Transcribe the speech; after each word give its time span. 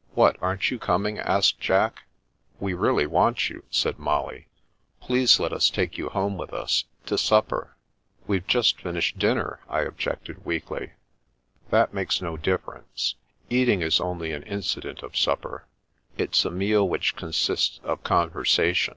"What! 0.12 0.36
Aren't 0.42 0.70
you 0.70 0.78
coming?" 0.78 1.18
asked 1.18 1.60
Jack." 1.60 2.02
We 2.60 2.74
really 2.74 3.06
want 3.06 3.48
you," 3.48 3.64
said 3.70 3.98
Molly." 3.98 4.48
Please 5.00 5.40
let 5.40 5.50
us 5.50 5.70
take 5.70 5.96
you 5.96 6.10
home 6.10 6.36
with 6.36 6.52
us— 6.52 6.84
^to 7.06 7.18
supper." 7.18 7.74
We've 8.26 8.46
just 8.46 8.78
finished 8.82 9.18
dinner," 9.18 9.60
I 9.66 9.80
objected 9.80 10.44
weakly. 10.44 10.92
That 11.70 11.94
makes 11.94 12.20
no 12.20 12.36
difference. 12.36 13.14
Eating 13.48 13.80
is 13.80 13.98
only 13.98 14.30
an 14.32 14.42
incident 14.42 15.02
of 15.02 15.16
supper. 15.16 15.66
It's 16.18 16.44
a 16.44 16.50
meal 16.50 16.86
which 16.86 17.16
consists 17.16 17.80
of 17.82 18.04
conversation. 18.04 18.96